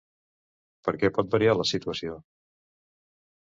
Per 0.87 0.93
què 1.03 1.11
pot 1.19 1.31
variar 1.37 1.55
la 1.59 1.67
situació? 1.75 2.19